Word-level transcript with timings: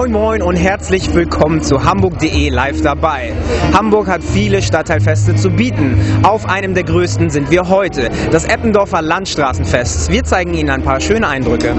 Moin 0.00 0.12
Moin 0.12 0.40
und 0.40 0.56
herzlich 0.56 1.12
willkommen 1.12 1.62
zu 1.62 1.84
Hamburg.de 1.84 2.48
live 2.48 2.80
dabei. 2.80 3.34
Hamburg 3.74 4.08
hat 4.08 4.24
viele 4.24 4.62
Stadtteilfeste 4.62 5.34
zu 5.34 5.50
bieten. 5.50 6.00
Auf 6.22 6.46
einem 6.48 6.72
der 6.72 6.84
größten 6.84 7.28
sind 7.28 7.50
wir 7.50 7.68
heute, 7.68 8.08
das 8.30 8.46
Eppendorfer 8.46 9.02
Landstraßenfest. 9.02 10.10
Wir 10.10 10.24
zeigen 10.24 10.54
Ihnen 10.54 10.70
ein 10.70 10.82
paar 10.82 11.02
schöne 11.02 11.28
Eindrücke. 11.28 11.74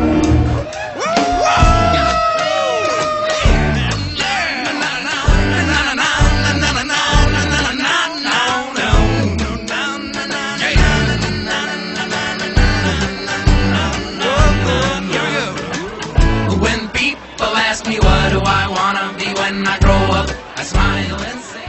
Do 18.31 18.39
I 18.39 18.65
wanna 18.75 19.13
be 19.19 19.27
when 19.39 19.67
I 19.67 19.77
grow 19.79 20.03
up, 20.19 20.29
I 20.55 20.63
smile 20.63 21.19
and 21.29 21.41
say. 21.41 21.59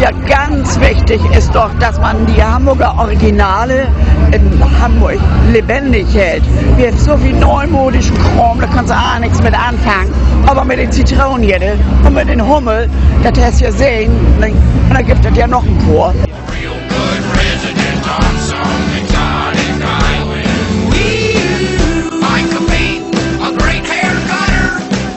Ja, 0.00 0.10
ganz 0.28 0.78
wichtig 0.78 1.20
ist 1.36 1.52
doch, 1.52 1.70
dass 1.80 1.98
man 1.98 2.26
die 2.26 2.40
Hamburger 2.40 2.94
Originale 2.98 3.88
in 4.30 4.62
Hamburg 4.80 5.18
lebendig 5.52 6.06
hält. 6.14 6.44
Haben 6.78 6.98
so 6.98 7.16
viel 7.16 7.32
neumodischen 7.32 8.16
Kram, 8.18 8.60
da 8.60 8.66
kannst 8.66 8.92
du 8.92 8.94
auch 8.94 9.18
nichts 9.18 9.42
mit 9.42 9.54
anfangen. 9.54 10.12
Aber 10.46 10.64
mit 10.64 10.78
den 10.78 10.92
Zitronenjette 10.92 11.76
und 12.04 12.14
mit 12.14 12.28
den 12.28 12.46
Hummel, 12.46 12.88
das 13.22 13.44
hast 13.44 13.60
du 13.60 13.64
ja 13.64 13.72
sehen, 13.72 14.12
und 14.38 14.94
da 14.94 15.02
gibt 15.02 15.24
es 15.24 15.36
ja 15.36 15.46
noch 15.46 15.64
ein 15.64 15.78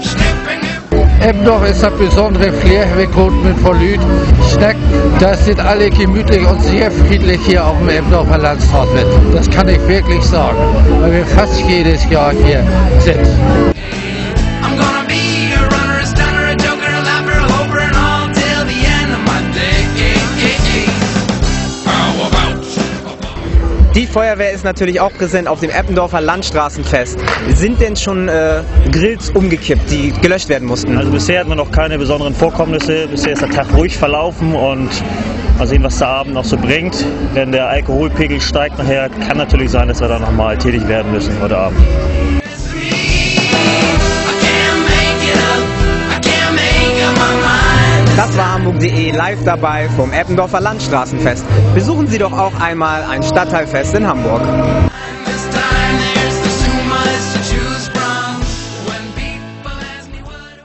snipping 0.04 0.60
it. 0.64 1.24
Eppendorf 1.24 1.70
ist 1.70 1.84
das 1.84 1.94
besondere 1.94 2.52
Flair, 2.52 2.88
kommen 3.14 3.44
mit 3.44 3.60
Verlüt, 3.60 4.00
Schneck, 4.52 4.78
das 5.20 5.46
sind 5.46 5.60
alle 5.60 5.90
gemütlich 5.92 6.46
und 6.48 6.62
sehr 6.64 6.90
friedlich 6.90 7.40
hier 7.46 7.66
auf 7.66 7.78
dem 7.78 7.90
Eppendorfer 7.90 8.38
Landstraße 8.38 8.94
mit. 8.94 9.06
Das 9.34 9.50
kann 9.50 9.68
ich 9.68 9.86
wirklich 9.88 10.24
sagen, 10.24 10.58
weil 11.02 11.12
wir 11.12 11.26
fast 11.26 11.62
jedes 11.68 12.10
Jahr 12.10 12.32
hier 12.32 12.64
sind. 13.00 13.28
Die 23.96 24.06
Feuerwehr 24.06 24.52
ist 24.52 24.64
natürlich 24.64 25.00
auch 25.00 25.12
präsent 25.12 25.48
auf 25.48 25.62
dem 25.62 25.72
Eppendorfer 25.72 26.22
Landstraßenfest. 26.22 27.20
Sind 27.56 27.82
denn 27.82 27.96
schon 27.96 28.30
äh, 28.30 28.62
Grills 28.92 29.32
umgekippt, 29.32 29.90
die 29.90 30.12
gelöscht 30.22 30.48
werden 30.48 30.68
mussten? 30.68 30.96
Also 30.96 31.12
bisher 31.12 31.40
hatten 31.40 31.50
wir 31.50 31.56
noch 31.56 31.72
keine 31.72 31.98
besonderen 31.98 32.36
Vorkommnisse. 32.36 33.08
Bisher 33.08 33.34
ist 33.34 33.42
der 33.42 33.50
Tag 33.50 33.74
ruhig 33.74 33.98
verlaufen 33.98 34.54
und 34.54 34.90
mal 35.58 35.68
sehen, 35.68 35.84
was 35.84 35.98
der 35.98 36.08
Abend 36.08 36.36
noch 36.36 36.46
so 36.46 36.56
bringt. 36.56 37.04
Wenn 37.34 37.52
der 37.52 37.68
Alkoholpegel 37.68 38.40
steigt 38.40 38.78
nachher, 38.78 39.10
kann 39.10 39.38
natürlich 39.38 39.72
sein, 39.72 39.88
dass 39.88 40.00
wir 40.00 40.08
da 40.08 40.20
nochmal 40.20 40.58
tätig 40.58 40.88
werden 40.88 41.12
müssen 41.12 41.34
heute 41.42 41.58
Abend. 41.58 41.80
Hamburg.de 48.70 49.12
live 49.12 49.44
dabei 49.44 49.90
vom 49.96 50.14
Eppendorfer 50.14 50.62
Landstraßenfest. 50.62 51.44
Besuchen 51.74 52.08
Sie 52.08 52.20
doch 52.20 52.32
auch 52.32 52.54
einmal 52.62 53.02
ein 53.04 53.24
Stadtteilfest 53.24 53.96
in 53.96 54.06
Hamburg. 54.06 54.42